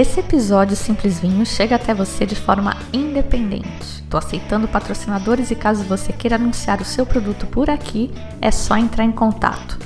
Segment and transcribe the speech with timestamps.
[0.00, 3.82] Esse episódio Simples Vinho chega até você de forma independente.
[3.82, 8.10] Estou aceitando patrocinadores e caso você queira anunciar o seu produto por aqui,
[8.40, 9.78] é só entrar em contato.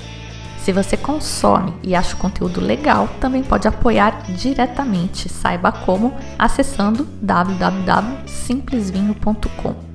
[0.59, 5.29] Se você consome e acha o conteúdo legal, também pode apoiar diretamente.
[5.29, 9.93] Saiba como acessando www.simplesvinho.com.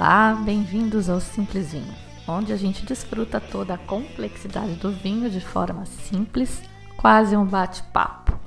[0.00, 1.92] Olá, bem-vindos ao Simples Vinho,
[2.28, 6.62] onde a gente desfruta toda a complexidade do vinho de forma simples,
[6.96, 8.38] quase um bate-papo.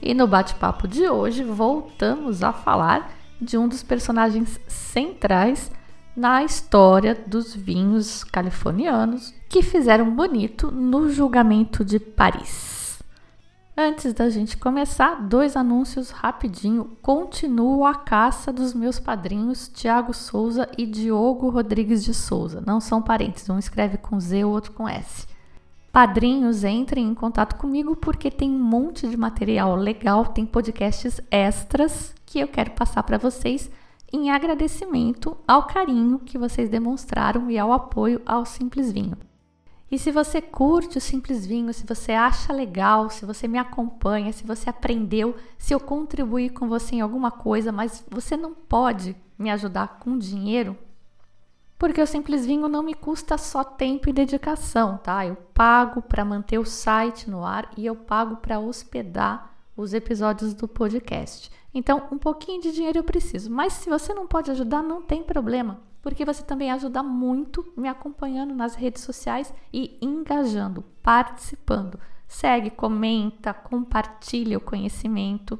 [0.00, 5.72] E no bate-papo de hoje voltamos a falar de um dos personagens centrais
[6.14, 12.77] na história dos vinhos californianos que fizeram bonito no julgamento de Paris.
[13.80, 16.96] Antes da gente começar, dois anúncios rapidinho.
[17.00, 22.60] Continuo a caça dos meus padrinhos Tiago Souza e Diogo Rodrigues de Souza.
[22.66, 25.28] Não são parentes, um escreve com Z, o outro com S.
[25.92, 32.12] Padrinhos, entrem em contato comigo porque tem um monte de material legal, tem podcasts extras
[32.26, 33.70] que eu quero passar para vocês
[34.12, 39.16] em agradecimento ao carinho que vocês demonstraram e ao apoio ao Simples Vinho.
[39.90, 44.32] E se você curte o Simples Vinho, se você acha legal, se você me acompanha,
[44.32, 49.16] se você aprendeu, se eu contribuir com você em alguma coisa, mas você não pode
[49.38, 50.76] me ajudar com dinheiro,
[51.78, 55.24] porque o Simples Vinho não me custa só tempo e dedicação, tá?
[55.24, 60.52] Eu pago para manter o site no ar e eu pago para hospedar os episódios
[60.52, 61.50] do podcast.
[61.72, 65.22] Então, um pouquinho de dinheiro eu preciso, mas se você não pode ajudar, não tem
[65.22, 72.00] problema porque você também ajuda muito me acompanhando nas redes sociais e engajando, participando.
[72.26, 75.58] Segue, comenta, compartilha o conhecimento.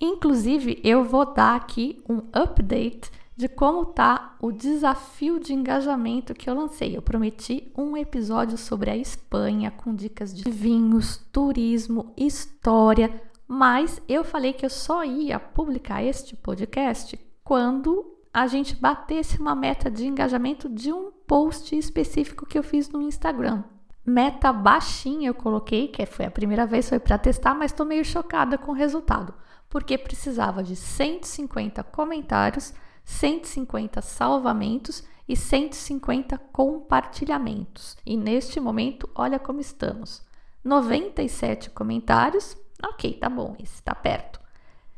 [0.00, 6.50] Inclusive, eu vou dar aqui um update de como tá o desafio de engajamento que
[6.50, 6.96] eu lancei.
[6.96, 14.24] Eu prometi um episódio sobre a Espanha com dicas de vinhos, turismo, história, mas eu
[14.24, 20.06] falei que eu só ia publicar este podcast quando a gente batesse uma meta de
[20.06, 23.64] engajamento de um post específico que eu fiz no Instagram.
[24.04, 28.04] Meta baixinha eu coloquei, que foi a primeira vez foi para testar, mas estou meio
[28.04, 29.32] chocada com o resultado,
[29.70, 32.74] porque precisava de 150 comentários,
[33.06, 37.96] 150 salvamentos e 150 compartilhamentos.
[38.04, 40.22] E neste momento, olha como estamos.
[40.62, 42.54] 97 comentários,
[42.84, 44.38] ok, tá bom, esse está perto.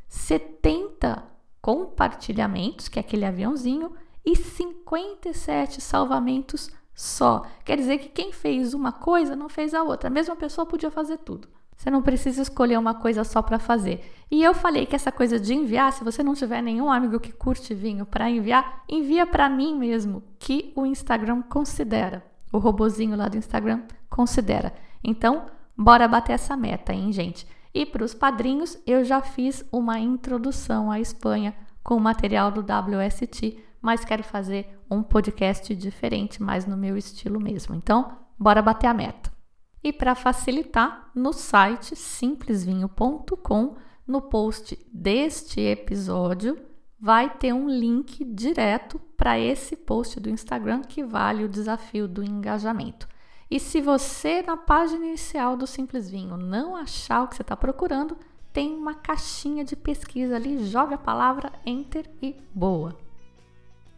[0.09, 3.93] 70 compartilhamentos, que é aquele aviãozinho,
[4.25, 7.47] e 57 salvamentos só.
[7.65, 10.09] Quer dizer que quem fez uma coisa não fez a outra.
[10.09, 11.49] A mesma pessoa podia fazer tudo.
[11.77, 14.05] Você não precisa escolher uma coisa só para fazer.
[14.29, 17.33] E eu falei que essa coisa de enviar, se você não tiver nenhum amigo que
[17.33, 22.27] curte vinho para enviar, envia para mim mesmo, que o Instagram considera.
[22.53, 24.75] O robozinho lá do Instagram considera.
[25.05, 25.47] Então,
[25.77, 27.47] bora bater essa meta, hein, gente?
[27.79, 32.61] E para os padrinhos, eu já fiz uma introdução à Espanha com o material do
[32.61, 37.77] WST, mas quero fazer um podcast diferente, mais no meu estilo mesmo.
[37.77, 39.33] Então, bora bater a meta.
[39.81, 46.59] E para facilitar, no site simplesvinho.com, no post deste episódio,
[46.99, 52.25] vai ter um link direto para esse post do Instagram que vale o desafio do
[52.25, 53.07] engajamento.
[53.51, 57.57] E se você, na página inicial do Simples Vinho, não achar o que você está
[57.57, 58.17] procurando,
[58.53, 62.97] tem uma caixinha de pesquisa ali, joga a palavra Enter e boa.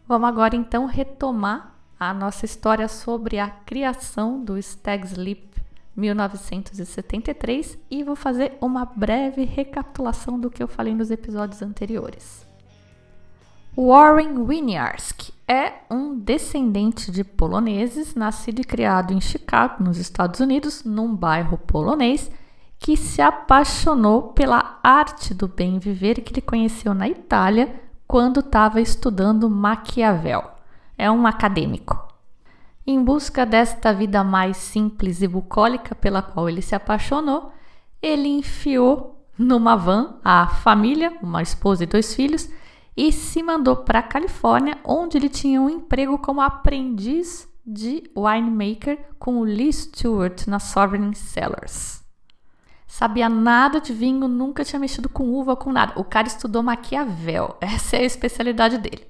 [0.07, 5.51] Vamos agora então retomar a nossa história sobre a criação do Stag Sleep
[5.95, 12.45] 1973 e vou fazer uma breve recapitulação do que eu falei nos episódios anteriores.
[13.75, 20.85] Warren Winiarski é um descendente de poloneses, nascido e criado em Chicago, nos Estados Unidos,
[20.85, 22.31] num bairro polonês,
[22.79, 28.79] que se apaixonou pela arte do bem viver que ele conheceu na Itália quando estava
[28.79, 30.41] estudando Maquiavel.
[30.97, 32.01] É um acadêmico.
[32.87, 37.51] Em busca desta vida mais simples e bucólica pela qual ele se apaixonou,
[38.01, 42.49] ele enfiou numa van a família, uma esposa e dois filhos,
[42.95, 48.99] e se mandou para a Califórnia, onde ele tinha um emprego como aprendiz de winemaker
[49.17, 52.01] com o Lee Stewart na Sovereign Cellars.
[52.87, 55.93] Sabia nada de vinho, nunca tinha mexido com uva, com nada.
[55.95, 59.07] O cara estudou Maquiavel, essa é a especialidade dele.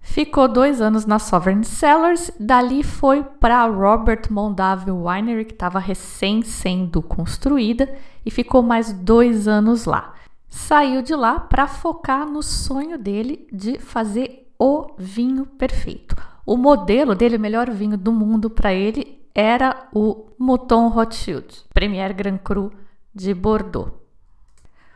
[0.00, 6.42] Ficou dois anos na Sovereign Cellars, dali foi para Robert Mondavi Winery, que estava recém
[6.42, 7.92] sendo construída,
[8.24, 10.13] e ficou mais dois anos lá.
[10.54, 16.14] Saiu de lá para focar no sonho dele de fazer o vinho perfeito.
[16.46, 22.14] O modelo dele, o melhor vinho do mundo para ele, era o Mouton Rothschild, Premier
[22.14, 22.70] Grand Cru
[23.12, 23.90] de Bordeaux.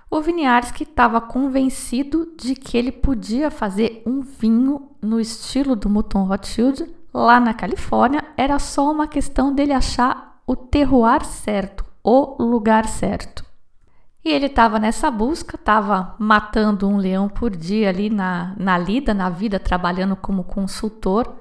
[0.08, 6.22] O Winiarski estava convencido de que ele podia fazer um vinho no estilo do Mouton
[6.22, 12.86] Rothschild lá na Califórnia, era só uma questão dele achar o terroir certo, o lugar
[12.86, 13.47] certo.
[14.28, 19.14] E ele estava nessa busca, estava matando um leão por dia ali na, na lida,
[19.14, 21.34] na vida, trabalhando como consultor.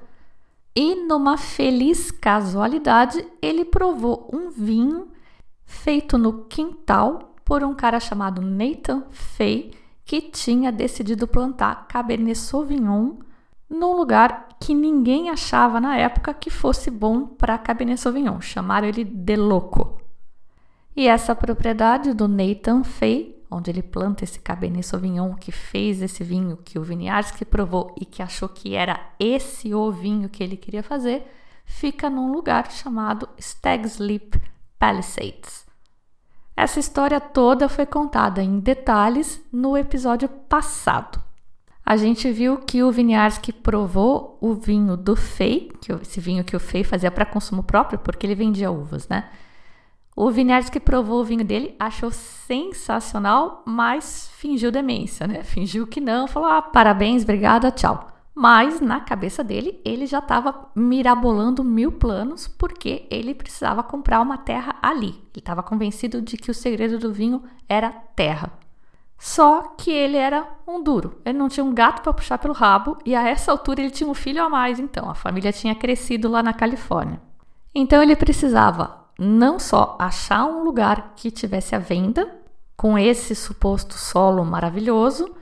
[0.74, 5.08] E numa feliz casualidade, ele provou um vinho
[5.66, 13.16] feito no quintal por um cara chamado Nathan Fay, que tinha decidido plantar Cabernet Sauvignon
[13.68, 18.40] num lugar que ninguém achava na época que fosse bom para Cabernet Sauvignon.
[18.40, 20.07] Chamaram ele de louco.
[20.98, 26.24] E essa propriedade do Nathan Fay, onde ele planta esse Cabernet Sauvignon que fez esse
[26.24, 30.56] vinho que o Viniarski provou e que achou que era esse o vinho que ele
[30.56, 31.24] queria fazer,
[31.64, 34.42] fica num lugar chamado Stag's Leap
[34.76, 35.64] Palisades.
[36.56, 41.22] Essa história toda foi contada em detalhes no episódio passado.
[41.86, 46.56] A gente viu que o Viniarski provou o vinho do Fei, que esse vinho que
[46.56, 49.30] o Fei fazia para consumo próprio, porque ele vendia uvas, né?
[50.20, 55.44] O Vinyarsky provou o vinho dele, achou sensacional, mas fingiu demência, né?
[55.44, 58.10] Fingiu que não, falou: ah, parabéns, obrigada, tchau.
[58.34, 64.36] Mas na cabeça dele, ele já estava mirabolando mil planos porque ele precisava comprar uma
[64.36, 65.10] terra ali.
[65.10, 68.50] Ele estava convencido de que o segredo do vinho era terra.
[69.16, 71.20] Só que ele era um duro.
[71.24, 74.10] Ele não tinha um gato para puxar pelo rabo e a essa altura ele tinha
[74.10, 77.20] um filho a mais, então a família tinha crescido lá na Califórnia.
[77.72, 82.38] Então ele precisava não só achar um lugar que tivesse à venda
[82.76, 85.34] com esse suposto solo maravilhoso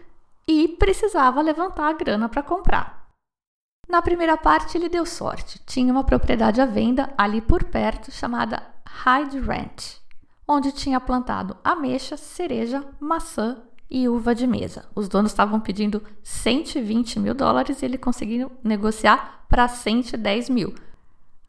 [0.49, 3.06] e precisava levantar a grana para comprar.
[3.87, 5.61] Na primeira parte ele deu sorte.
[5.67, 10.00] Tinha uma propriedade à venda ali por perto chamada Hyde Ranch,
[10.49, 14.88] onde tinha plantado ameixa, cereja, maçã e uva de mesa.
[14.94, 20.75] Os donos estavam pedindo 120 mil dólares e ele conseguiu negociar para 110 mil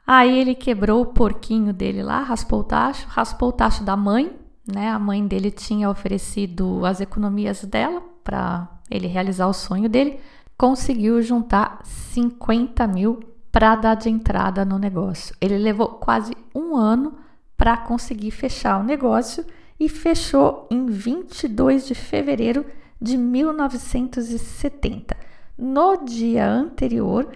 [0.08, 4.32] Aí ele quebrou o porquinho dele lá, raspou o tacho, raspou o tacho da mãe,
[4.66, 4.90] né?
[4.90, 10.18] A mãe dele tinha oferecido as economias dela para ele realizar o sonho dele.
[10.58, 13.20] Conseguiu juntar 50 mil
[13.52, 15.36] para dar de entrada no negócio.
[15.42, 17.16] Ele levou quase um ano
[17.58, 19.44] para conseguir fechar o negócio
[19.78, 22.66] e fechou em 22 de fevereiro
[23.02, 25.18] de 1970.
[25.58, 27.28] No dia anterior,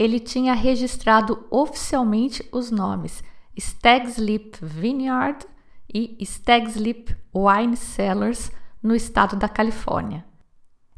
[0.00, 3.22] ele tinha registrado oficialmente os nomes
[3.54, 5.44] Stag's Leap Vineyard
[5.92, 8.50] e Stag's Leap Wine Cellars
[8.82, 10.24] no estado da Califórnia.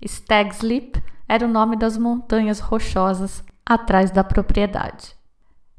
[0.01, 5.17] Stag's Leap era o nome das montanhas rochosas atrás da propriedade.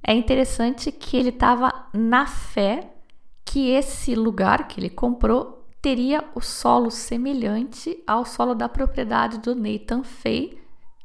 [0.06, 2.92] É interessante que ele estava na fé
[3.46, 9.56] que esse lugar que ele comprou teria o solo semelhante ao solo da propriedade do
[9.56, 10.62] Nathan Fay,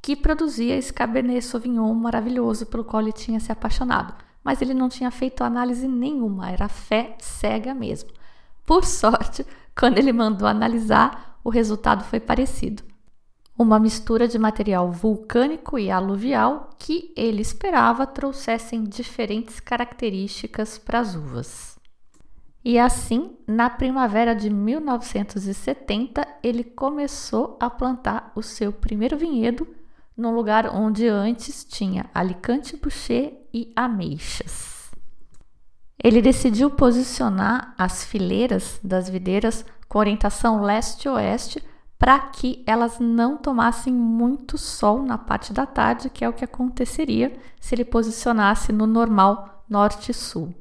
[0.08, 4.14] que produzia esse Cabernet Sauvignon maravilhoso pelo qual ele tinha se apaixonado.
[4.42, 8.08] Mas ele não tinha feito análise nenhuma, era fé cega mesmo.
[8.64, 9.44] Por sorte,
[9.78, 12.82] quando ele mandou analisar, o resultado foi parecido.
[13.58, 21.14] Uma mistura de material vulcânico e aluvial que ele esperava trouxessem diferentes características para as
[21.14, 21.76] uvas.
[22.64, 29.68] E assim, na primavera de 1970, ele começou a plantar o seu primeiro vinhedo
[30.18, 34.90] num lugar onde antes tinha Alicante Boucher e ameixas.
[36.02, 41.62] Ele decidiu posicionar as fileiras das videiras com orientação leste-oeste
[41.96, 46.44] para que elas não tomassem muito sol na parte da tarde, que é o que
[46.44, 50.52] aconteceria se ele posicionasse no normal norte-sul.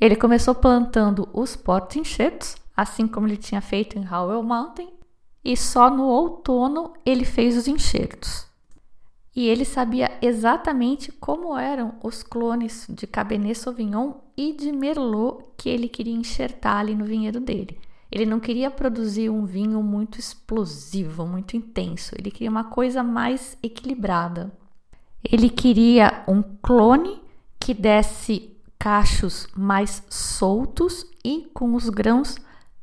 [0.00, 4.92] Ele começou plantando os porta-enxertos, assim como ele tinha feito em Howell Mountain,
[5.42, 8.53] e só no outono ele fez os enxertos
[9.36, 15.68] e ele sabia exatamente como eram os clones de Cabernet Sauvignon e de Merlot que
[15.68, 17.78] ele queria enxertar ali no vinhedo dele.
[18.12, 22.14] Ele não queria produzir um vinho muito explosivo, muito intenso.
[22.16, 24.52] Ele queria uma coisa mais equilibrada.
[25.24, 27.20] Ele queria um clone
[27.58, 32.36] que desse cachos mais soltos e com os grãos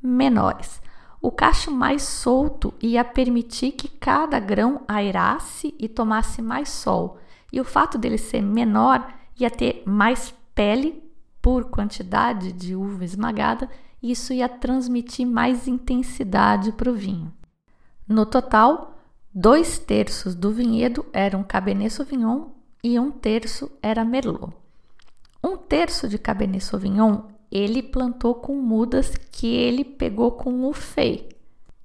[0.03, 0.81] menores.
[1.22, 7.20] O cacho mais solto ia permitir que cada grão aerasse e tomasse mais sol,
[7.54, 9.08] e o fato dele ser menor
[9.40, 11.04] ia ter mais pele
[11.42, 13.70] por quantidade de uva esmagada,
[14.01, 17.32] e isso ia transmitir mais intensidade para o vinho.
[18.08, 18.98] No total,
[19.34, 22.48] dois terços do vinhedo eram Cabernet Sauvignon
[22.84, 24.54] e um terço era Merlot.
[25.44, 31.29] Um terço de Cabernet Sauvignon ele plantou com mudas que ele pegou com o Fei.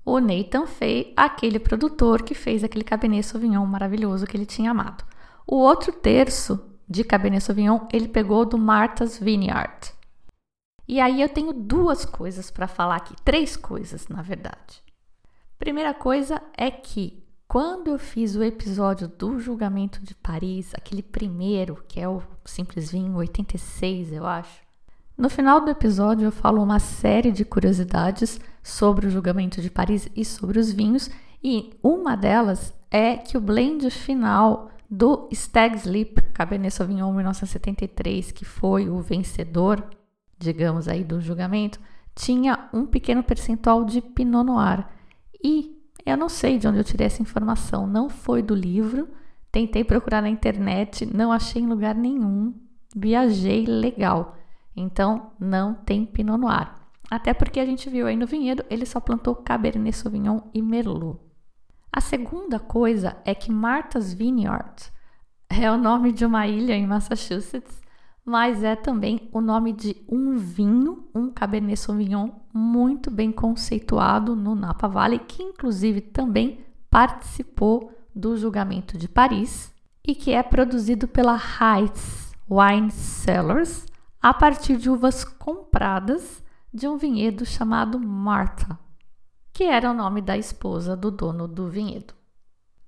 [0.04, 5.04] O Nathan Fei, aquele produtor que fez aquele Cabernet Sauvignon maravilhoso que ele tinha amado.
[5.44, 9.92] O outro terço de Cabernet Sauvignon ele pegou do Martha's Vineyard.
[10.86, 14.80] E aí eu tenho duas coisas para falar aqui, três coisas, na verdade.
[15.58, 21.82] Primeira coisa é que quando eu fiz o episódio do julgamento de Paris, aquele primeiro,
[21.88, 24.65] que é o Simples Vinho 86, eu acho,
[25.16, 30.08] no final do episódio eu falo uma série de curiosidades sobre o julgamento de Paris
[30.14, 31.10] e sobre os vinhos,
[31.42, 38.44] e uma delas é que o blend final do Stag's Leap Cabernet Sauvignon 1973, que
[38.44, 39.84] foi o vencedor,
[40.38, 41.80] digamos aí, do julgamento,
[42.14, 44.86] tinha um pequeno percentual de Pinot Noir.
[45.42, 49.08] E eu não sei de onde eu tirei essa informação, não foi do livro.
[49.52, 52.54] Tentei procurar na internet, não achei em lugar nenhum.
[52.94, 54.36] Viajei legal.
[54.76, 56.70] Então, não tem Pinot Noir.
[57.10, 61.18] Até porque a gente viu aí no vinhedo, ele só plantou Cabernet Sauvignon e Merlot.
[61.92, 64.92] A segunda coisa é que Martha's Vineyard
[65.48, 67.80] é o nome de uma ilha em Massachusetts,
[68.24, 74.54] mas é também o nome de um vinho, um Cabernet Sauvignon muito bem conceituado no
[74.54, 79.72] Napa Valley, que inclusive também participou do julgamento de Paris
[80.04, 83.86] e que é produzido pela Heights Wine Cellars,
[84.26, 86.42] a partir de uvas compradas
[86.74, 88.76] de um vinhedo chamado Martha,
[89.52, 92.12] que era o nome da esposa do dono do vinhedo.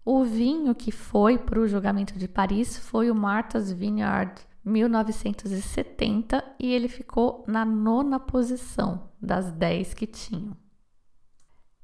[0.04, 6.73] O vinho que foi para o julgamento de Paris foi o Martha's Vineyard 1970 e
[6.73, 10.57] ele ficou na nona posição das 10 que tinham.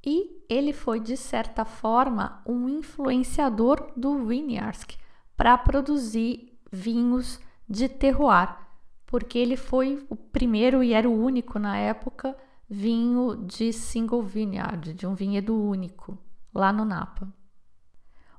[0.05, 4.97] E ele foi, de certa forma, um influenciador do Winiarsk
[5.37, 8.64] para produzir vinhos de terroir,
[9.07, 12.37] porque ele foi o primeiro e era o único na época
[12.69, 16.19] vinho de single vineyard, de um vinhedo único,
[16.53, 17.33] lá no Napa.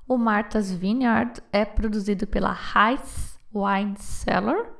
[0.06, 4.70] O Martha's Vineyard é produzido pela Heights Wine Cellar,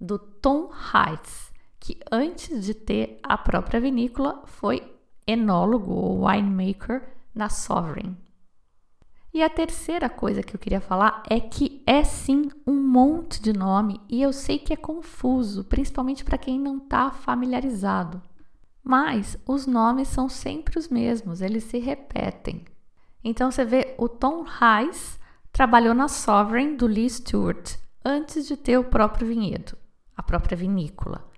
[0.00, 4.96] do Tom Heights, que antes de ter a própria vinícola foi
[5.26, 7.02] enólogo ou winemaker
[7.34, 8.16] na Sovereign.
[9.32, 13.52] E a terceira coisa que eu queria falar é que é sim um monte de
[13.52, 18.20] nome e eu sei que é confuso, principalmente para quem não está familiarizado.
[18.82, 22.64] Mas os nomes são sempre os mesmos, eles se repetem.
[23.22, 25.18] Então você vê o Tom Hayes
[25.52, 29.76] trabalhou na Sovereign do Lee Stewart antes de ter o próprio vinhedo,
[30.16, 31.28] a própria vinícola.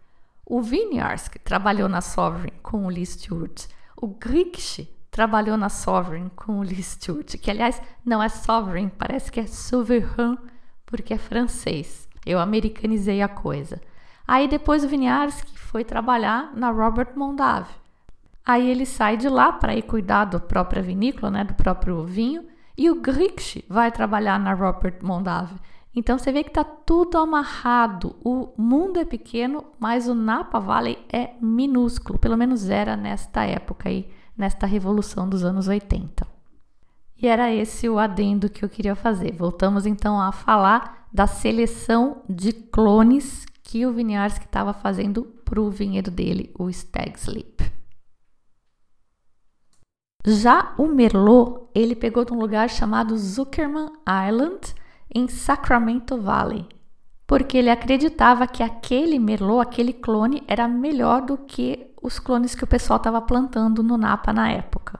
[0.47, 3.67] O Vineyarsk trabalhou na Sovereign com o Lee Stewart.
[3.97, 9.31] O Griksch trabalhou na Sovereign com o Lee Stewart, que aliás não é Sovereign, parece
[9.31, 10.39] que é Souverain,
[10.87, 12.09] porque é francês.
[12.25, 13.81] Eu americanizei a coisa.
[14.27, 17.75] Aí depois o Vinyarsky foi trabalhar na Robert Mondavi.
[18.45, 22.47] Aí ele sai de lá para ir cuidar da própria vinícola, né, do próprio vinho,
[22.77, 25.57] e o Griksch vai trabalhar na Robert Mondavi.
[25.95, 28.17] Então você vê que está tudo amarrado.
[28.25, 33.91] O mundo é pequeno, mas o Napa Valley é minúsculo, pelo menos era nesta época
[33.91, 36.27] aí nesta revolução dos anos 80.
[37.17, 39.33] E era esse o adendo que eu queria fazer.
[39.33, 45.71] Voltamos então a falar da seleção de clones que o Vinharsky estava fazendo para o
[45.71, 47.73] vinhedo dele, o Stag Sleep.
[50.25, 53.91] Já o Merlot, ele pegou de um lugar chamado Zuckerman
[54.29, 54.75] Island,
[55.15, 56.67] em Sacramento Valley,
[57.27, 62.65] porque ele acreditava que aquele Merlot, aquele clone, era melhor do que os clones que
[62.65, 64.99] o pessoal estava plantando no Napa na época.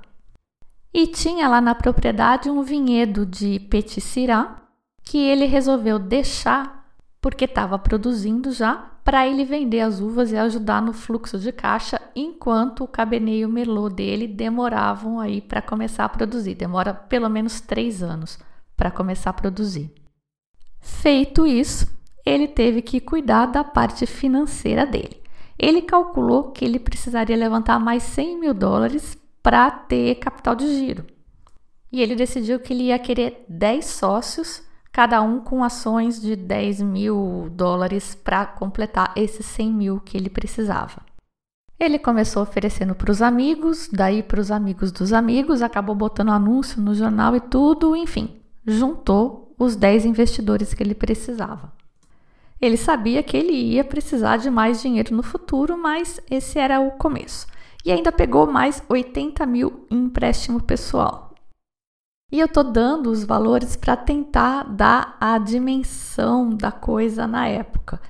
[0.95, 4.63] E tinha lá na propriedade um vinhedo de Petit Syrah
[5.03, 6.83] que ele resolveu deixar
[7.21, 12.01] porque estava produzindo já para ele vender as uvas e ajudar no fluxo de caixa
[12.15, 16.55] enquanto o Cabernet e o Merlot dele demoravam aí para começar a produzir.
[16.55, 18.39] Demora pelo menos três anos
[18.77, 19.93] para começar a produzir.
[20.79, 21.87] Feito isso,
[22.25, 25.21] ele teve que cuidar da parte financeira dele.
[25.59, 31.05] Ele calculou que ele precisaria levantar mais 100 mil dólares para ter capital de giro.
[31.91, 36.81] E ele decidiu que ele ia querer 10 sócios, cada um com ações de 10
[36.83, 41.03] mil dólares para completar esses 100 mil que ele precisava.
[41.79, 46.81] Ele começou oferecendo para os amigos, daí para os amigos dos amigos, acabou botando anúncio
[46.81, 51.73] no jornal e tudo, enfim, juntou os 10 investidores que ele precisava.
[52.63, 56.93] Ele sabia que ele ia precisar de mais dinheiro no futuro, mas esse era o
[56.93, 57.49] começo.
[57.85, 61.35] E ainda pegou mais 80 mil em empréstimo pessoal.
[62.31, 68.01] E eu tô dando os valores para tentar dar a dimensão da coisa na época.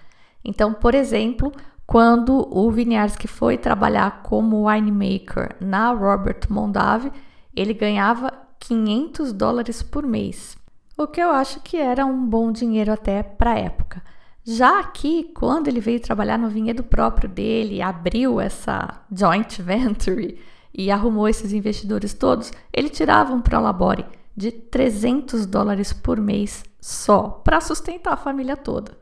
[0.45, 1.51] Então, por exemplo,
[1.87, 7.11] quando o Winiarski foi trabalhar como winemaker na Robert Mondavi,
[7.57, 8.31] ele ganhava
[8.61, 10.59] 500 dólares por mês,
[10.97, 14.03] o que eu acho que era um bom dinheiro até para a época.
[14.45, 20.39] Já aqui, quando ele veio trabalhar no vinhedo próprio dele, abriu essa joint venture
[20.75, 24.05] e arrumou esses investidores todos, ele tirava um prolabore
[24.37, 28.99] de 300 dólares por mês só para sustentar a família toda.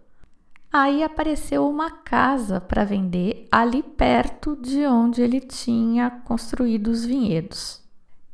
[0.73, 7.79] Aí apareceu uma casa para vender ali perto de onde ele tinha construído os vinhedos.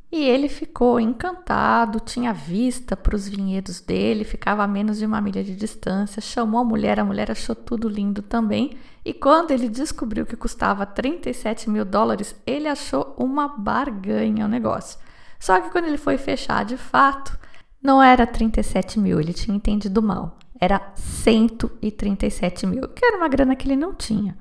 [0.09, 5.19] E ele ficou encantado, tinha vista para os vinhedos dele, ficava a menos de uma
[5.19, 8.77] milha de distância, chamou a mulher, a mulher achou tudo lindo também.
[9.03, 14.97] E quando ele descobriu que custava 37 mil dólares, ele achou uma barganha o negócio.
[15.39, 17.37] Só que quando ele foi fechar de fato,
[17.83, 20.37] não era 37 mil, ele tinha entendido mal.
[20.59, 24.37] Era 137 mil, que era uma grana que ele não tinha.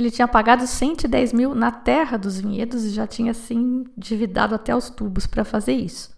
[0.00, 4.54] Ele tinha pagado 110 mil na terra dos vinhedos e já tinha se assim, endividado
[4.54, 6.16] até os tubos para fazer isso.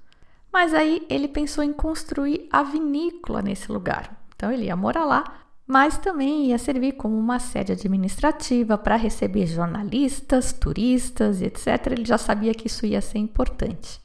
[0.52, 4.22] Mas aí ele pensou em construir a vinícola nesse lugar.
[4.36, 5.24] Então ele ia morar lá,
[5.66, 11.88] mas também ia servir como uma sede administrativa para receber jornalistas, turistas etc.
[11.90, 14.00] Ele já sabia que isso ia ser importante.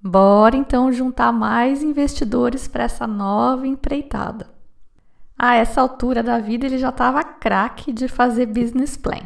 [0.00, 4.48] Bora então juntar mais investidores para essa nova empreitada.
[5.38, 9.22] A essa altura da vida ele já estava craque de fazer business plan.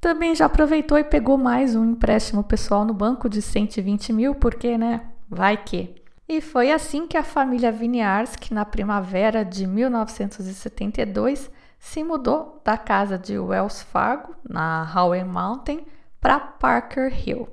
[0.00, 4.78] Também já aproveitou e pegou mais um empréstimo pessoal no banco de 120 mil, porque,
[4.78, 5.00] né?
[5.28, 5.96] Vai que.
[6.28, 13.18] E foi assim que a família Winiarski, na primavera de 1972, se mudou da casa
[13.18, 15.84] de Wells Fargo, na Howell Mountain,
[16.20, 17.48] para Parker Hill.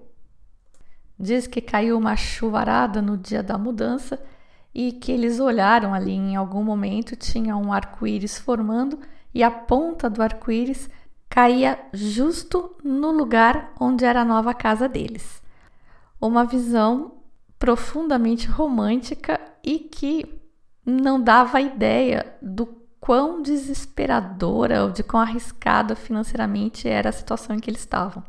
[1.19, 4.21] Diz que caiu uma chuvarada no dia da mudança
[4.78, 9.00] e que eles olharam ali em algum momento, tinha um arco-íris formando
[9.34, 10.88] e a ponta do arco-íris
[11.28, 15.42] caía justo no lugar onde era a nova casa deles.
[16.22, 17.13] Uma visão
[17.58, 20.40] profundamente romântica e que
[20.86, 22.68] não dava ideia do
[23.00, 28.24] quão desesperadora ou de quão arriscada financeiramente era a situação em que eles estavam.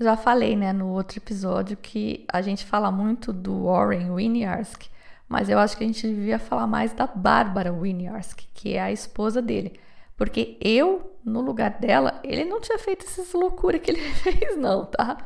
[0.00, 4.94] Já falei, né, no outro episódio que a gente fala muito do Warren Winiarski
[5.28, 8.92] mas eu acho que a gente devia falar mais da Bárbara Winiarski, que é a
[8.92, 9.78] esposa dele.
[10.16, 14.84] Porque eu, no lugar dela, ele não tinha feito essas loucuras que ele fez, não,
[14.86, 15.18] tá?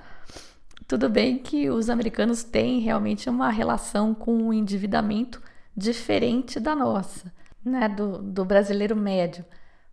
[0.89, 5.41] Tudo bem que os americanos têm realmente uma relação com o endividamento
[5.77, 7.33] diferente da nossa,
[7.65, 7.89] né?
[7.89, 9.45] Do, do brasileiro médio.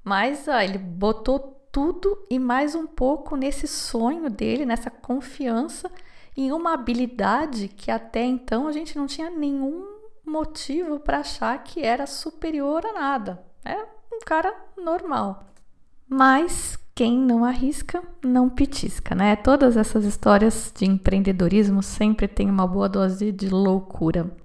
[0.04, 1.40] Mas ó, ele botou
[1.72, 5.92] tudo e mais um pouco nesse sonho dele, nessa confiança
[6.36, 9.97] em uma habilidade que até então a gente não tinha nenhum
[10.28, 13.42] motivo para achar que era superior a nada.
[13.64, 13.78] É
[14.14, 15.54] um cara normal.
[16.08, 19.36] Mas quem não arrisca, não pitisca, né?
[19.36, 24.36] Todas essas histórias de empreendedorismo sempre tem uma boa dose de loucura.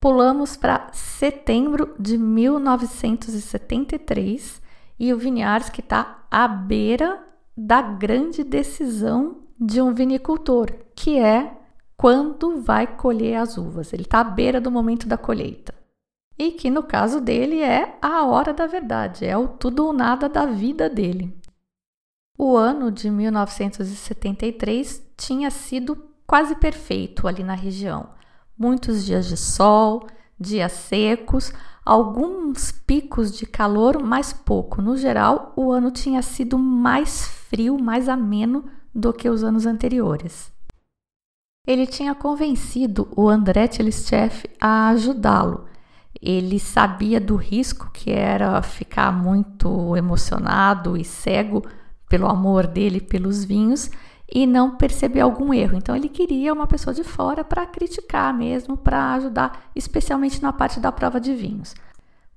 [0.00, 4.62] Pulamos para setembro de 1973
[4.98, 7.20] e o Vinharsky está à beira
[7.56, 11.52] da grande decisão de um vinicultor, que é
[11.98, 13.92] quando vai colher as uvas.
[13.92, 15.74] Ele está à beira do momento da colheita.
[16.38, 20.28] E que no caso dele é a hora da verdade, é o tudo ou nada
[20.28, 21.36] da vida dele.
[22.38, 28.10] O ano de 1973 tinha sido quase perfeito ali na região.
[28.56, 30.06] Muitos dias de sol,
[30.38, 31.52] dias secos,
[31.84, 34.80] alguns picos de calor, mas pouco.
[34.80, 40.56] No geral, o ano tinha sido mais frio, mais ameno do que os anos anteriores
[41.68, 45.66] ele tinha convencido o André Tchelischev a ajudá-lo.
[46.20, 51.62] Ele sabia do risco que era ficar muito emocionado e cego
[52.08, 53.90] pelo amor dele pelos vinhos
[54.32, 55.76] e não perceber algum erro.
[55.76, 60.80] Então ele queria uma pessoa de fora para criticar mesmo, para ajudar, especialmente na parte
[60.80, 61.74] da prova de vinhos.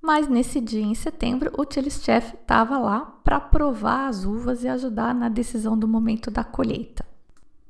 [0.02, 5.15] Mas nesse dia em setembro, o Tchelischev estava lá para provar as uvas e ajudar
[5.15, 7.11] na decisão do momento da colheita.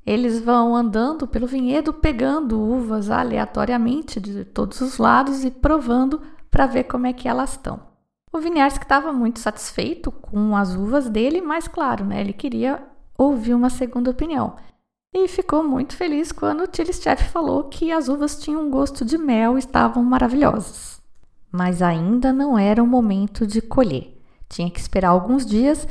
[0.04, 6.66] Eles vão andando pelo vinhedo, pegando uvas aleatoriamente de todos os lados e provando para
[6.66, 7.80] ver como é que elas estão.
[8.32, 12.82] O Vinharsky estava muito satisfeito com as uvas dele, mas claro, né, ele queria
[13.16, 14.56] ouvir uma segunda opinião.
[15.14, 19.18] E ficou muito feliz quando o Chef falou que as uvas tinham um gosto de
[19.18, 21.02] mel e estavam maravilhosas.
[21.50, 24.18] Mas ainda não era o momento de colher.
[24.48, 25.86] Tinha que esperar alguns dias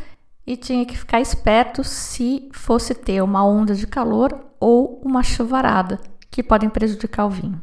[0.46, 6.00] e tinha que ficar esperto se fosse ter uma onda de calor ou uma chuvarada,
[6.30, 7.62] que podem prejudicar o vinho.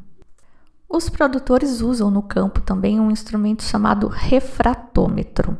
[0.89, 5.57] Os produtores usam no campo também um instrumento chamado refratômetro.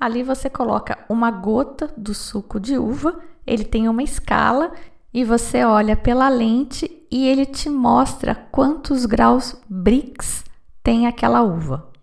[0.00, 4.72] Ali você coloca uma gota do suco de uva, ele tem uma escala
[5.12, 10.44] e você olha pela lente e ele te mostra quantos graus Brix
[10.82, 11.93] tem aquela uva.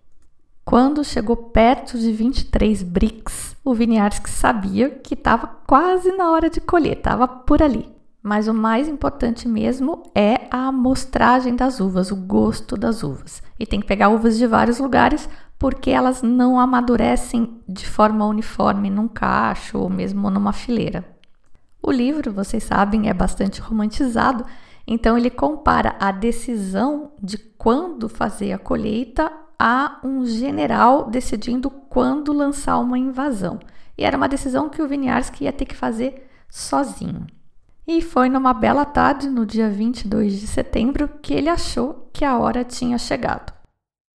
[0.63, 6.62] Quando chegou perto de 23 Brix, o Viniarski sabia que estava quase na hora de
[6.62, 7.89] colher, estava por ali.
[8.24, 13.41] Mas o mais importante mesmo é a amostragem das uvas, o gosto das uvas.
[13.60, 18.89] E tem que pegar uvas de vários lugares porque elas não amadurecem de forma uniforme
[18.89, 21.04] num cacho ou mesmo numa fileira.
[21.82, 24.45] O livro, vocês sabem, é bastante romantizado,
[24.86, 29.32] então ele compara a decisão de quando fazer a colheita
[29.63, 33.60] a um general decidindo quando lançar uma invasão.
[33.95, 37.28] E era uma decisão que o Winiarski ia ter que fazer sozinho.
[37.88, 42.39] E foi numa bela tarde, no dia 22 de setembro, que ele achou que a
[42.39, 43.54] hora tinha chegado.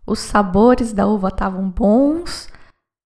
[0.08, 2.50] Os sabores da uva estavam bons,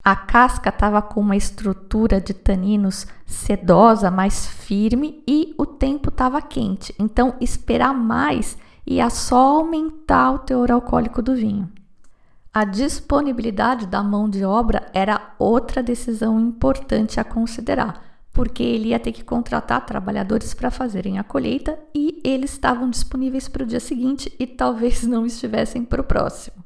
[0.01, 6.41] a casca estava com uma estrutura de taninos sedosa, mais firme e o tempo estava
[6.41, 6.95] quente.
[6.97, 11.69] Então, esperar mais ia só aumentar o teor alcoólico do vinho.
[12.51, 18.99] A disponibilidade da mão de obra era outra decisão importante a considerar, porque ele ia
[18.99, 23.79] ter que contratar trabalhadores para fazerem a colheita e eles estavam disponíveis para o dia
[23.79, 26.63] seguinte e talvez não estivessem para o próximo.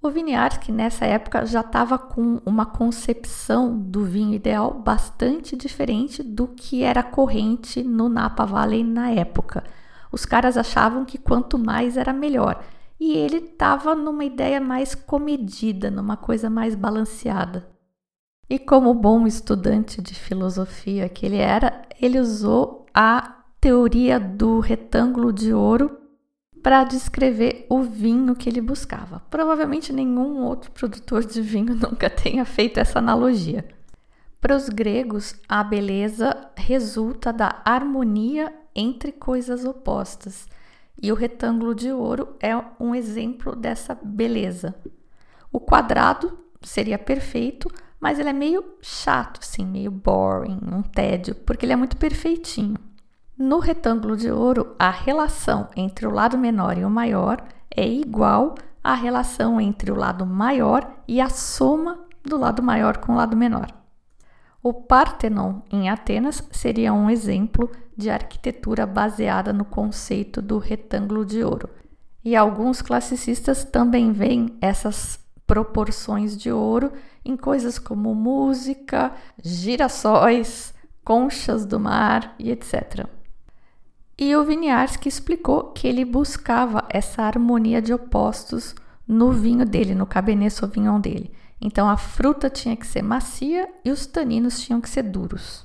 [0.00, 6.48] O Viniarski, nessa época, já estava com uma concepção do vinho ideal bastante diferente do
[6.48, 9.64] que era corrente no Napa Valley na época.
[10.10, 12.62] Os caras achavam que quanto mais era melhor.
[12.98, 17.68] E ele estava numa ideia mais comedida, numa coisa mais balanceada.
[18.48, 25.32] E como bom estudante de filosofia que ele era, ele usou a teoria do retângulo
[25.32, 25.98] de ouro
[26.62, 29.20] para descrever o vinho que ele buscava.
[29.30, 33.66] Provavelmente nenhum outro produtor de vinho nunca tenha feito essa analogia.
[34.40, 40.46] Para os gregos, a beleza resulta da harmonia entre coisas opostas,
[41.02, 44.74] e o retângulo de ouro é um exemplo dessa beleza.
[45.52, 51.64] O quadrado seria perfeito, mas ele é meio chato, assim, meio boring, um tédio, porque
[51.64, 52.76] ele é muito perfeitinho.
[53.36, 58.54] No retângulo de ouro, a relação entre o lado menor e o maior é igual
[58.82, 63.36] à relação entre o lado maior e a soma do lado maior com o lado
[63.36, 63.83] menor.
[64.66, 71.44] O Partenon em Atenas seria um exemplo de arquitetura baseada no conceito do retângulo de
[71.44, 71.68] ouro.
[72.24, 79.12] E alguns classicistas também veem essas proporções de ouro em coisas como música,
[79.44, 80.72] girassóis,
[81.04, 83.06] conchas do mar e etc.
[84.16, 88.74] E o Winiarski explicou que ele buscava essa harmonia de opostos
[89.06, 91.30] no vinho dele, no Cabernet Sauvignon dele.
[91.64, 95.64] Então a fruta tinha que ser macia e os taninos tinham que ser duros.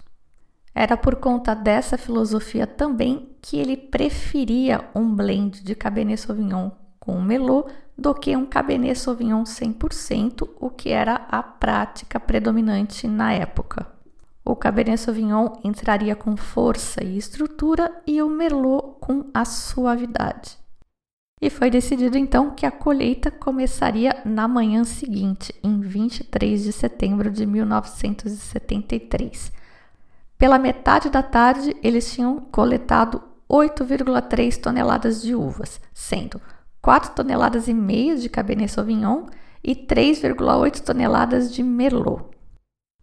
[0.74, 7.22] Era por conta dessa filosofia também que ele preferia um blend de Cabernet Sauvignon com
[7.22, 13.86] Merlot do que um Cabernet Sauvignon 100%, o que era a prática predominante na época.
[14.46, 20.59] O Cabernet Sauvignon entraria com força e estrutura e o Merlot com a suavidade.
[21.41, 27.32] E foi decidido então que a colheita começaria na manhã seguinte, em 23 de setembro
[27.32, 29.54] de 1973.
[30.38, 36.41] Pela metade da tarde, eles tinham coletado 8,3 toneladas de uvas, sendo
[36.82, 39.25] 4 toneladas e meia de Cabernet Sauvignon
[39.63, 42.25] e 3,8 toneladas de Merlot.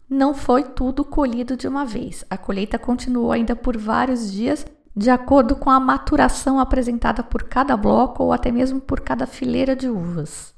[0.09, 2.25] Não foi tudo colhido de uma vez.
[2.31, 4.64] A colheita continuou ainda por vários dias,
[4.97, 9.77] de acordo com a maturação apresentada por cada bloco ou até mesmo por cada fileira
[9.77, 10.55] de uvas.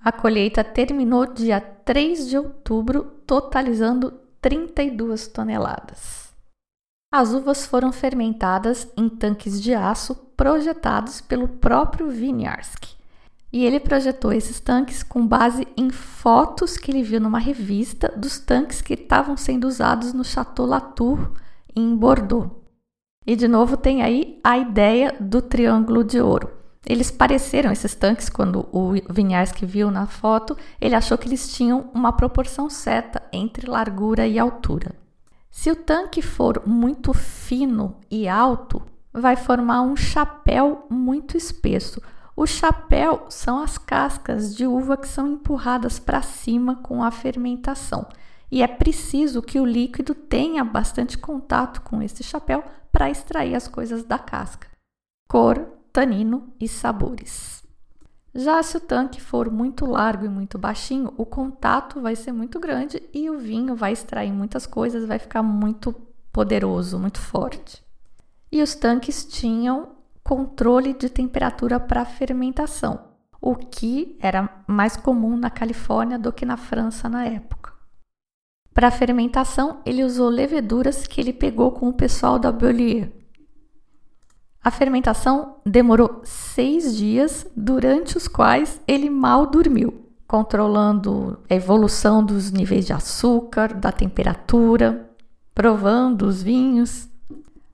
[0.00, 6.32] A colheita terminou dia 3 de outubro, totalizando 32 toneladas.
[7.12, 12.96] As uvas foram fermentadas em tanques de aço projetados pelo próprio Winiarski.
[13.52, 18.38] E ele projetou esses tanques com base em fotos que ele viu numa revista dos
[18.38, 21.32] tanques que estavam sendo usados no Chateau Latour,
[21.74, 22.65] em Bordeaux.
[23.26, 26.50] E de novo tem aí a ideia do triângulo de ouro.
[26.86, 31.90] Eles pareceram esses tanques quando o Vinharsky viu na foto, ele achou que eles tinham
[31.92, 34.94] uma proporção certa entre largura e altura.
[35.50, 38.80] Se o tanque for muito fino e alto,
[39.12, 42.00] vai formar um chapéu muito espesso,
[42.36, 48.06] o chapéu são as cascas de uva que são empurradas para cima com a fermentação.
[48.52, 52.62] E é preciso que o líquido tenha bastante contato com esse chapéu
[52.96, 54.68] para extrair as coisas da casca.
[55.28, 55.58] Cor,
[55.92, 57.62] tanino e sabores.
[58.34, 62.58] Já se o tanque for muito largo e muito baixinho, o contato vai ser muito
[62.58, 65.94] grande e o vinho vai extrair muitas coisas, vai ficar muito
[66.32, 67.84] poderoso, muito forte.
[68.50, 69.90] E os tanques tinham
[70.24, 73.10] controle de temperatura para fermentação,
[73.42, 77.75] o que era mais comum na Califórnia do que na França na época.
[78.76, 83.10] Para fermentação, ele usou leveduras que ele pegou com o pessoal da Beaulieu.
[84.62, 92.50] A fermentação demorou seis dias, durante os quais ele mal dormiu, controlando a evolução dos
[92.50, 95.08] níveis de açúcar, da temperatura,
[95.54, 97.08] provando os vinhos.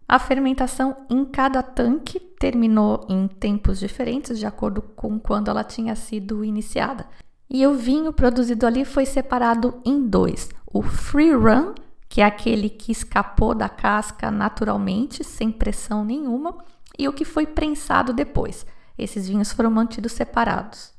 [0.06, 5.96] A fermentação em cada tanque terminou em tempos diferentes, de acordo com quando ela tinha
[5.96, 7.06] sido iniciada.
[7.54, 11.74] E o vinho produzido ali foi separado em dois: o free run,
[12.08, 16.56] que é aquele que escapou da casca naturalmente, sem pressão nenhuma,
[16.98, 18.64] e o que foi prensado depois.
[18.96, 20.92] Esses vinhos foram mantidos separados.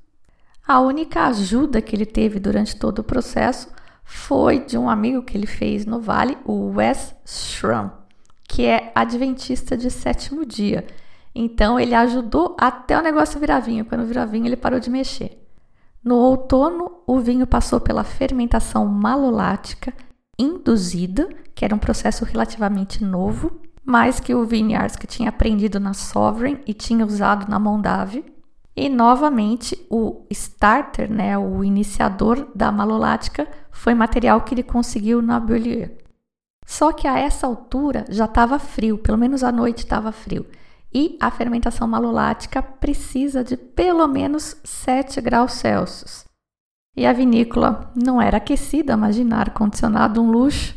[0.68, 3.70] A única ajuda que ele teve durante todo o processo
[4.04, 7.92] foi de um amigo que ele fez no Vale, o Wes Schramm,
[8.48, 10.86] que é adventista de sétimo dia.
[11.34, 13.86] Então ele ajudou até o negócio virar vinho.
[13.86, 15.42] Quando virou vinho, ele parou de mexer.
[16.04, 19.94] No outono, o vinho passou pela fermentação malolática
[20.38, 26.60] induzida, que era um processo relativamente novo, mais que o Vineyards tinha aprendido na Sovereign
[26.66, 28.26] e tinha usado na Mondave.
[28.76, 35.39] E novamente o starter, né, o iniciador da malolática, foi material que ele conseguiu na
[35.39, 35.96] Beaulieu.
[36.66, 40.46] Só que a essa altura já estava frio, pelo menos à noite estava frio.
[40.93, 46.25] E a fermentação malolática precisa de pelo menos 7 graus Celsius.
[46.95, 50.75] E a vinícola não era aquecida, imagina ar-condicionado, um luxo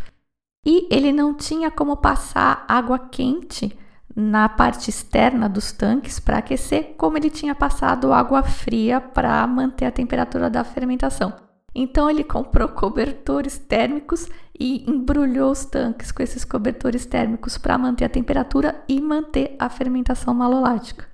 [0.64, 3.78] e ele não tinha como passar água quente
[4.16, 9.84] na parte externa dos tanques para aquecer, como ele tinha passado água fria para manter
[9.84, 11.45] a temperatura da fermentação.
[11.78, 14.26] Então ele comprou cobertores térmicos
[14.58, 19.68] e embrulhou os tanques com esses cobertores térmicos para manter a temperatura e manter a
[19.68, 21.06] fermentação malolática.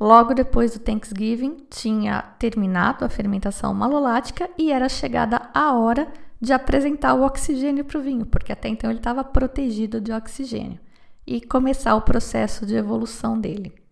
[0.00, 6.08] Logo depois do Thanksgiving, tinha terminado a fermentação malolática e era chegada a hora
[6.40, 10.80] de apresentar o oxigênio para o vinho, porque até então ele estava protegido de oxigênio,
[11.26, 13.83] e começar o processo de evolução dele.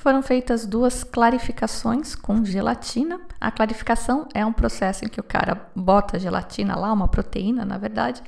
[0.00, 3.20] Foram feitas duas clarificações com gelatina.
[3.38, 7.76] A clarificação é um processo em que o cara bota gelatina lá, uma proteína, na
[7.76, 8.22] verdade,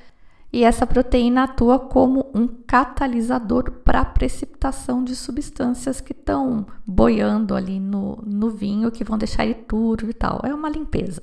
[0.53, 7.55] e essa proteína atua como um catalisador para a precipitação de substâncias que estão boiando
[7.55, 10.43] ali no, no vinho, que vão deixar ele turvo e tal.
[10.45, 11.23] É uma limpeza.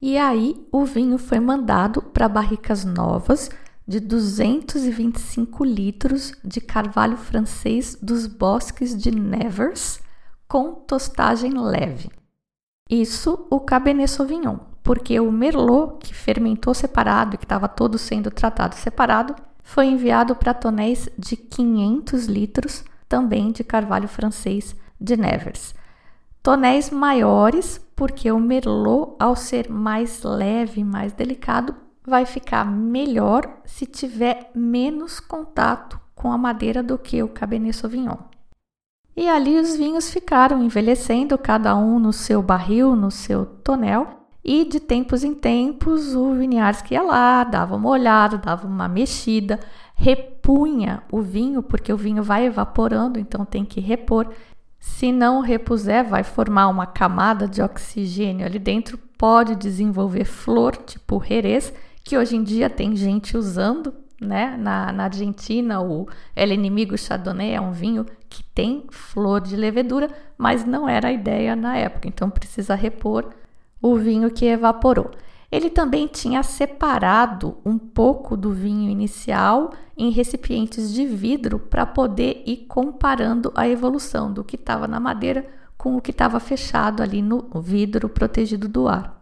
[0.00, 3.50] E aí o vinho foi mandado para barricas novas
[3.88, 9.98] de 225 litros de carvalho francês dos bosques de Nevers
[10.46, 12.10] com tostagem leve.
[12.90, 18.30] Isso o Cabernet Sauvignon, porque o Merlot, que fermentou separado e que estava todo sendo
[18.30, 25.74] tratado separado, foi enviado para tonéis de 500 litros, também de carvalho francês de Nevers.
[26.42, 31.74] Tonéis maiores, porque o merlot, ao ser mais leve, mais delicado,
[32.08, 38.16] vai ficar melhor se tiver menos contato com a madeira do que o Cabernet Sauvignon.
[39.16, 44.64] E ali os vinhos ficaram envelhecendo, cada um no seu barril, no seu tonel, e
[44.64, 49.60] de tempos em tempos o Vinharsky ia lá, dava uma olhada, dava uma mexida,
[49.94, 54.28] repunha o vinho, porque o vinho vai evaporando, então tem que repor.
[54.78, 61.22] Se não repuser, vai formar uma camada de oxigênio ali dentro, pode desenvolver flor, tipo
[61.22, 61.74] Jerez,
[62.08, 64.56] que hoje em dia tem gente usando, né?
[64.56, 70.08] Na, na Argentina, o El Inimigo Chardonnay é um vinho que tem flor de levedura,
[70.38, 73.28] mas não era a ideia na época, então precisa repor
[73.82, 75.10] o vinho que evaporou.
[75.52, 82.42] Ele também tinha separado um pouco do vinho inicial em recipientes de vidro para poder
[82.46, 87.20] ir comparando a evolução do que estava na madeira com o que estava fechado ali
[87.20, 89.17] no vidro protegido do ar.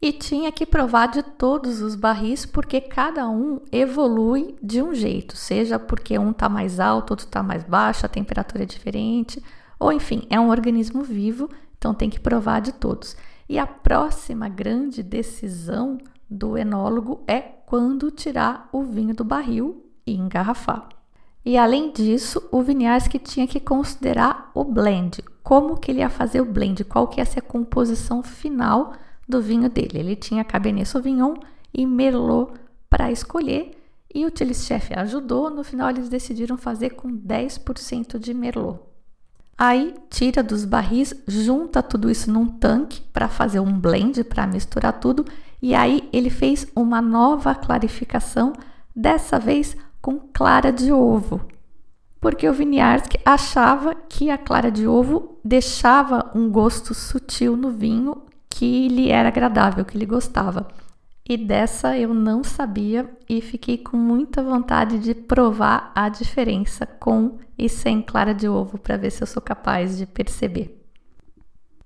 [0.00, 5.36] E tinha que provar de todos os barris porque cada um evolui de um jeito,
[5.36, 9.42] seja porque um está mais alto, outro está mais baixo, a temperatura é diferente,
[9.78, 13.16] ou enfim, é um organismo vivo, então tem que provar de todos.
[13.48, 20.14] E a próxima grande decisão do enólogo é quando tirar o vinho do barril e
[20.14, 20.88] engarrafar.
[21.44, 26.40] E além disso, o Vinharsky tinha que considerar o blend, como que ele ia fazer
[26.40, 28.94] o blend, qual que ia ser a composição final
[29.28, 29.98] do vinho dele.
[29.98, 31.34] Ele tinha Cabernet Sauvignon
[31.72, 32.52] e Merlot
[32.88, 33.72] para escolher
[34.14, 35.50] e o Chef ajudou.
[35.50, 38.80] No final, eles decidiram fazer com 10% de Merlot.
[39.58, 45.00] Aí tira dos barris, junta tudo isso num tanque para fazer um blend para misturar
[45.00, 45.24] tudo
[45.62, 48.52] e aí ele fez uma nova clarificação,
[48.94, 51.40] dessa vez com clara de ovo.
[52.20, 58.22] Porque o Winiarski achava que a clara de ovo deixava um gosto sutil no vinho
[58.56, 60.66] que lhe era agradável, que ele gostava.
[61.28, 67.38] E dessa eu não sabia e fiquei com muita vontade de provar a diferença com
[67.58, 70.82] e sem clara de ovo para ver se eu sou capaz de perceber.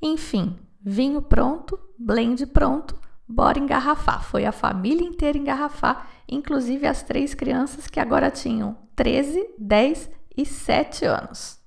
[0.01, 4.23] Enfim, vinho pronto, blend pronto, bora engarrafar.
[4.23, 10.47] Foi a família inteira engarrafar, inclusive as três crianças que agora tinham 13, 10 e
[10.47, 11.59] 7 anos.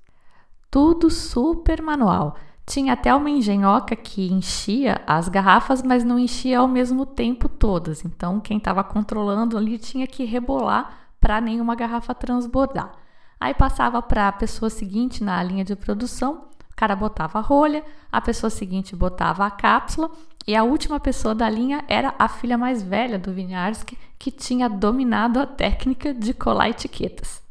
[0.72, 2.38] Tudo super manual.
[2.66, 8.06] Tinha até uma engenhoca que enchia as garrafas, mas não enchia ao mesmo tempo todas.
[8.06, 12.92] Então, quem estava controlando ali tinha que rebolar para nenhuma garrafa transbordar.
[13.40, 17.84] Aí passava para a pessoa seguinte na linha de produção, o cara botava a rolha,
[18.10, 20.10] a pessoa seguinte botava a cápsula
[20.48, 24.70] e a última pessoa da linha era a filha mais velha do Vinharsky, que tinha
[24.70, 27.43] dominado a técnica de colar etiquetas.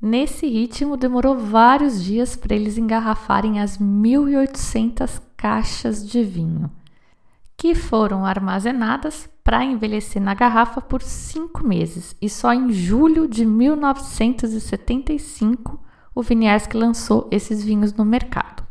[0.00, 6.70] Nesse ritmo, demorou vários dias para eles engarrafarem as 1.800 caixas de vinho,
[7.56, 12.14] que foram armazenadas para envelhecer na garrafa por cinco meses.
[12.22, 15.82] E só em julho de 1975
[16.14, 18.64] o Vinharsky lançou esses vinhos no mercado.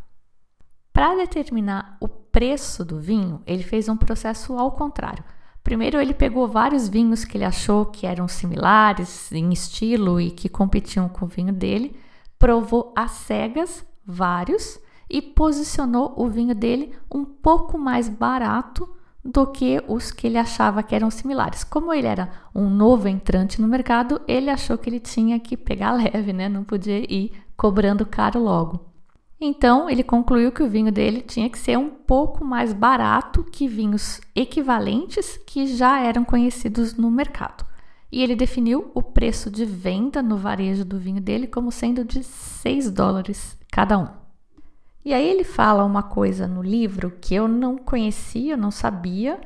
[0.93, 5.25] Para determinar o preço do vinho, ele fez um processo ao contrário.
[5.67, 10.47] Primeiro, ele pegou vários vinhos que ele achou que eram similares em estilo e que
[10.47, 11.93] competiam com o vinho dele,
[12.39, 18.87] provou às cegas vários e posicionou o vinho dele um pouco mais barato
[19.21, 21.65] do que os que ele achava que eram similares.
[21.65, 25.91] Como ele era um novo entrante no mercado, ele achou que ele tinha que pegar
[25.91, 26.47] leve, né?
[26.47, 28.85] Não podia ir cobrando caro logo.
[29.39, 33.67] Então, ele concluiu que o vinho dele tinha que ser um pouco mais barato que
[33.67, 37.65] vinhos equivalentes que já eram conhecidos no mercado.
[38.11, 42.23] E ele definiu o preço de venda no varejo do vinho dele como sendo de
[42.23, 44.07] 6 dólares cada um.
[45.05, 49.39] E aí ele fala uma coisa no livro que eu não conhecia, não sabia,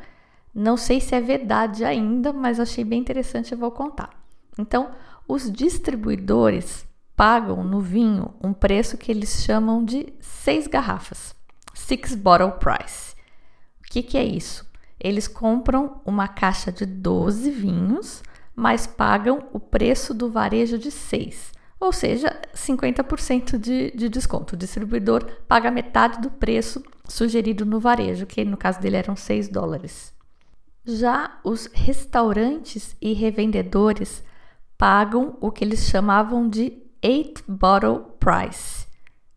[0.56, 4.10] não sei se é verdade ainda, mas achei bem interessante e vou contar.
[4.58, 4.92] Então,
[5.28, 6.86] os distribuidores
[7.22, 11.36] pagam no vinho um preço que eles chamam de seis garrafas,
[11.72, 13.14] six bottle price.
[13.80, 14.68] O que, que é isso?
[15.00, 18.24] Eles compram uma caixa de 12 vinhos,
[18.56, 24.56] mas pagam o preço do varejo de seis, ou seja, 50% de, de desconto.
[24.56, 29.48] O distribuidor paga metade do preço sugerido no varejo, que no caso dele eram 6
[29.48, 30.12] dólares.
[30.84, 34.24] Já os restaurantes e revendedores
[34.76, 38.86] pagam o que eles chamavam de 8 bottle price.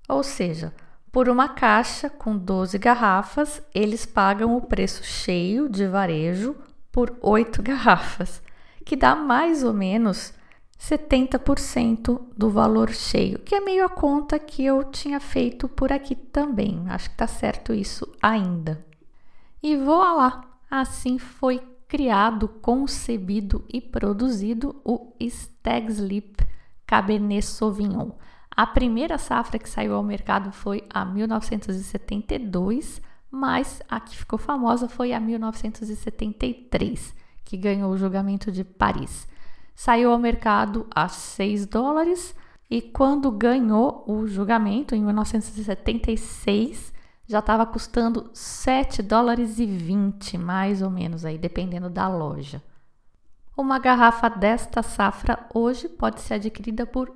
[0.09, 0.75] Ou seja,
[1.11, 6.55] por uma caixa com 12 garrafas, eles pagam o preço cheio de varejo
[6.93, 8.43] por 8 garrafas,
[8.85, 10.35] que dá mais ou menos
[10.79, 16.15] 70% do valor cheio, que é meio a conta que eu tinha feito por aqui
[16.15, 16.85] também.
[16.89, 18.85] Acho que tá certo isso ainda.
[19.63, 26.45] E vou lá, assim foi criado, concebido e produzido o Stag's Leap
[26.87, 28.11] Cabernet Sauvignon.
[28.51, 34.89] A primeira safra que saiu ao mercado foi a 1972, mas a que ficou famosa
[34.89, 39.27] foi a 1973, que ganhou o julgamento de Paris.
[39.75, 42.35] Saiu ao mercado a 6 dólares
[42.71, 46.93] e quando ganhou o julgamento em 1976,
[47.27, 52.63] já estava custando 7 dólares e 20, mais ou menos aí, dependendo da loja.
[53.57, 57.15] Uma garrafa desta safra hoje pode ser adquirida por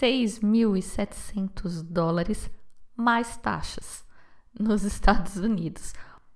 [0.00, 2.48] 6.700 dólares
[2.96, 4.04] mais taxas
[4.56, 5.92] nos Estados Unidos.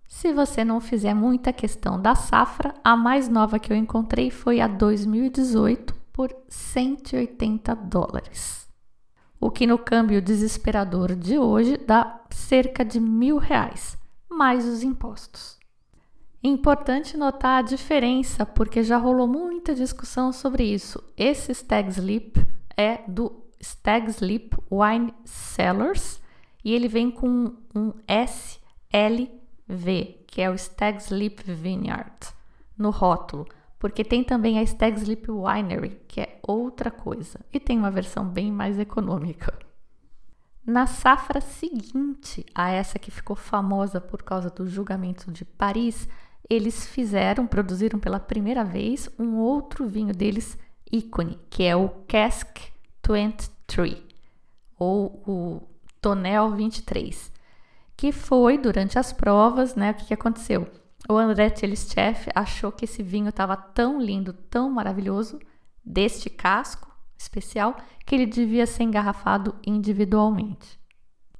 [0.08, 4.60] Se você não fizer muita questão da safra, a mais nova que eu encontrei foi
[4.60, 8.68] a 2018 por 180 dólares.
[9.38, 13.96] O que no câmbio desesperador de hoje dá cerca de mil reais,
[14.28, 15.55] mais os impostos.
[16.42, 21.02] Importante notar a diferença, porque já rolou muita discussão sobre isso.
[21.16, 26.20] Esse Stag Sleep é do Stag Sleep Wine Cellars
[26.64, 29.24] e ele vem com um SLV,
[30.26, 32.34] que é o Stag Sleep Vineyard,
[32.76, 33.46] no rótulo,
[33.78, 38.24] porque tem também a Stag Sleep Winery, que é outra coisa, e tem uma versão
[38.24, 39.56] bem mais econômica.
[40.64, 46.08] Na safra seguinte a essa que ficou famosa por causa do julgamento de Paris,
[46.48, 50.56] eles fizeram, produziram pela primeira vez um outro vinho deles
[50.90, 52.58] ícone, que é o Cask
[53.08, 53.96] 23,
[54.78, 55.62] ou o
[56.00, 57.32] Tonel 23,
[57.96, 59.90] que foi durante as provas, né?
[59.90, 60.70] O que, que aconteceu?
[61.08, 65.38] O André Tchelischev achou que esse vinho estava tão lindo, tão maravilhoso,
[65.84, 70.78] deste casco especial, que ele devia ser engarrafado individualmente.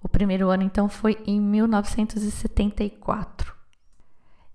[0.01, 3.56] O primeiro ano, então, foi em 1974.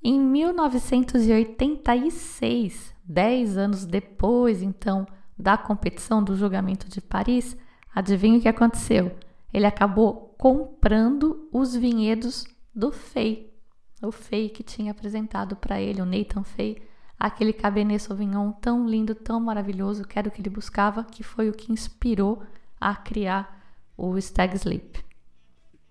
[0.04, 5.06] Em 1986, dez anos depois, então,
[5.38, 7.56] da competição do julgamento de Paris,
[7.93, 9.16] adivinha o que aconteceu?
[9.54, 13.54] Ele acabou comprando os vinhedos do Fei,
[14.02, 16.82] o Fei que tinha apresentado para ele, o Nathan Fei,
[17.20, 21.47] aquele Cabernet Sauvignon tão lindo, tão maravilhoso, que era o que ele buscava, que foi
[21.47, 22.41] o que inspirou
[22.80, 23.64] a criar
[23.95, 25.06] o Stag Sleep.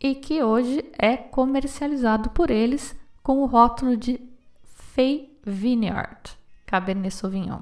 [0.01, 2.99] E que hoje é comercializado por eles
[3.31, 4.21] com o rótulo de
[4.65, 7.61] Fei Vineyard Cabernet Sauvignon.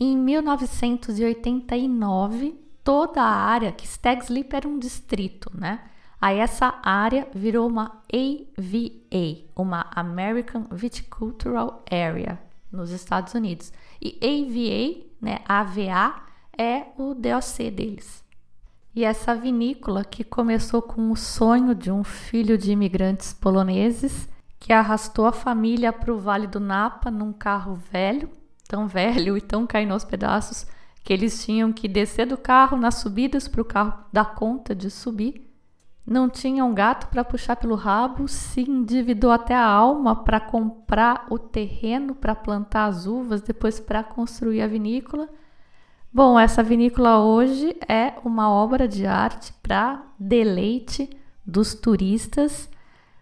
[0.00, 5.80] Em 1989, toda a área, que Stag Sleep era um distrito, né?
[6.20, 12.36] Aí essa área virou uma AVA, uma American Viticultural Area,
[12.72, 13.72] nos Estados Unidos.
[14.02, 16.16] E AVA, né, AVA,
[16.58, 18.25] é o DOC deles.
[18.96, 24.26] E essa vinícola que começou com o sonho de um filho de imigrantes poloneses
[24.58, 28.30] que arrastou a família para o Vale do Napa num carro velho,
[28.66, 30.66] tão velho e tão caindo aos pedaços
[31.04, 34.90] que eles tinham que descer do carro nas subidas para o carro dar conta de
[34.90, 35.46] subir
[36.06, 41.26] não tinha um gato para puxar pelo rabo, se endividou até a alma para comprar
[41.28, 45.28] o terreno para plantar as uvas, depois para construir a vinícola.
[46.16, 51.10] Bom, essa vinícola hoje é uma obra de arte para deleite
[51.46, 52.70] dos turistas.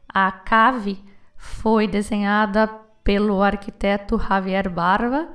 [0.08, 1.02] A cave
[1.36, 2.68] foi desenhada
[3.02, 5.28] pelo arquiteto Javier Barba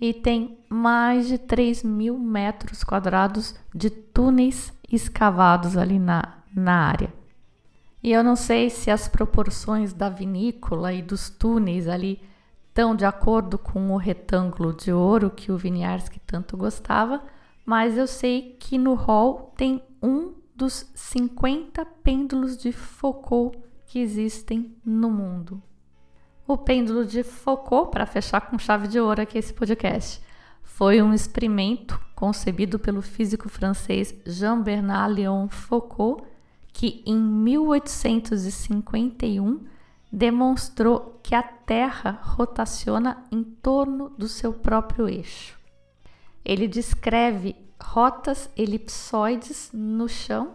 [0.00, 7.14] e tem mais de 3 mil metros quadrados de túneis escavados ali na, na área.
[8.02, 12.20] E eu não sei se as proporções da vinícola e dos túneis ali
[12.78, 17.24] estão de acordo com o retângulo de ouro que o Winiarski tanto gostava,
[17.66, 24.76] mas eu sei que no hall tem um dos 50 pêndulos de Foucault que existem
[24.84, 25.60] no mundo.
[26.46, 30.22] O pêndulo de Foucault, para fechar com chave de ouro aqui esse podcast,
[30.62, 36.22] foi um experimento concebido pelo físico francês Jean-Bernard Léon Foucault
[36.72, 39.66] que em 1851
[40.10, 45.58] demonstrou que a Terra rotaciona em torno do seu próprio eixo.
[46.44, 50.54] Ele descreve rotas elipsoides no chão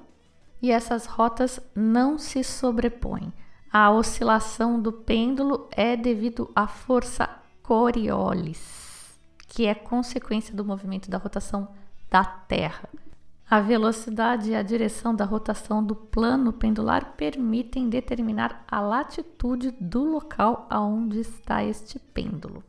[0.62, 3.32] e essas rotas não se sobrepõem.
[3.72, 7.30] A oscilação do pêndulo é devido à força
[7.62, 11.68] Coriolis, que é consequência do movimento da rotação
[12.10, 12.89] da Terra.
[13.50, 20.04] A velocidade e a direção da rotação do plano pendular permitem determinar a latitude do
[20.04, 22.64] local aonde está este pêndulo.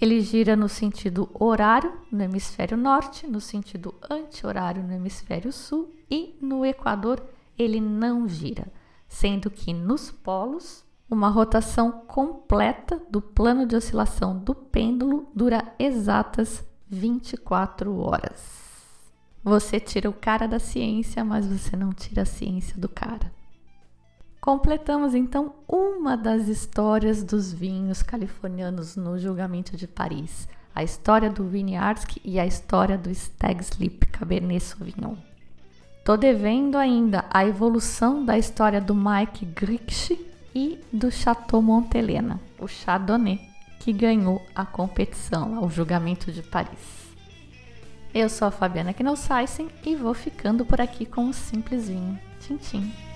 [0.00, 6.38] Ele gira no sentido horário no hemisfério norte, no sentido anti-horário no hemisfério sul e
[6.40, 7.20] no equador
[7.58, 8.72] ele não gira,
[9.08, 16.64] sendo que nos polos uma rotação completa do plano de oscilação do pêndulo dura exatas
[16.88, 18.67] 24 horas.
[19.42, 23.32] Você tira o cara da ciência, mas você não tira a ciência do cara.
[24.40, 31.44] Completamos então uma das histórias dos vinhos californianos no julgamento de Paris, a história do
[31.44, 35.16] Winiarski e a história do Stag Sleep Cabernet Sauvignon.
[36.04, 40.12] Tô devendo ainda a evolução da história do Mike Grix
[40.54, 43.40] e do Chateau Montelena, o Chardonnay,
[43.80, 46.97] que ganhou a competição ao julgamento de Paris.
[48.18, 52.18] Eu sou a Fabiana Knossaisen e vou ficando por aqui com um simples vinho.
[52.40, 53.07] Tchim, tchim.